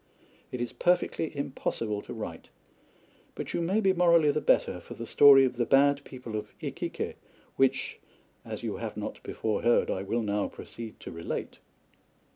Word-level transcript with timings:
It 0.51 0.59
is 0.61 0.73
perfectly 0.73 1.31
impossible 1.37 2.01
to 2.01 2.13
write, 2.15 2.49
but 3.35 3.53
you 3.53 3.61
may 3.61 3.79
be 3.79 3.93
morally 3.93 4.31
the 4.31 4.41
better 4.41 4.79
for 4.79 4.95
the 4.95 5.05
story 5.05 5.45
of 5.45 5.57
the 5.57 5.63
Bad 5.67 6.03
People 6.05 6.35
of 6.35 6.55
Iquique 6.59 7.17
which, 7.55 7.99
"as 8.43 8.63
you 8.63 8.77
have 8.77 8.97
not 8.97 9.21
before 9.21 9.61
heard, 9.61 9.91
I 9.91 10.01
will 10.01 10.23
now 10.23 10.47
proceed 10.47 10.99
to 11.01 11.11
relate." 11.11 11.59